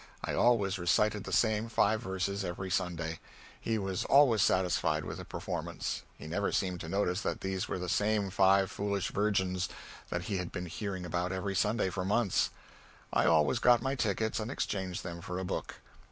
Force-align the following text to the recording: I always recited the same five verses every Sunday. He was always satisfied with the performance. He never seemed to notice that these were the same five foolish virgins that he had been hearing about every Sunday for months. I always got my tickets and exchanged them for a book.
I 0.23 0.33
always 0.33 0.79
recited 0.79 1.25
the 1.25 1.31
same 1.31 1.69
five 1.69 2.01
verses 2.01 2.43
every 2.43 2.71
Sunday. 2.71 3.19
He 3.59 3.77
was 3.77 4.03
always 4.05 4.41
satisfied 4.41 5.05
with 5.05 5.17
the 5.19 5.25
performance. 5.25 6.01
He 6.17 6.25
never 6.25 6.51
seemed 6.51 6.79
to 6.81 6.89
notice 6.89 7.21
that 7.21 7.41
these 7.41 7.67
were 7.67 7.77
the 7.77 7.87
same 7.87 8.31
five 8.31 8.71
foolish 8.71 9.11
virgins 9.11 9.69
that 10.09 10.23
he 10.23 10.37
had 10.37 10.51
been 10.51 10.65
hearing 10.65 11.05
about 11.05 11.31
every 11.31 11.53
Sunday 11.55 11.91
for 11.91 12.03
months. 12.03 12.49
I 13.13 13.25
always 13.27 13.59
got 13.59 13.83
my 13.83 13.93
tickets 13.93 14.39
and 14.39 14.49
exchanged 14.49 15.03
them 15.03 15.21
for 15.21 15.37
a 15.37 15.45
book. 15.45 15.75